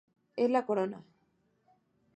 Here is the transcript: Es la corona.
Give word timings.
Es 0.35 0.49
la 0.49 0.63
corona. 0.69 1.03